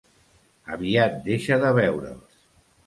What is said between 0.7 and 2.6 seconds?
Aviat deixa de veure'ls.